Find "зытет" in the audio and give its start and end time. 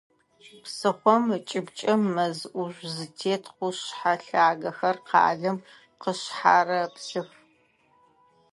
2.95-3.43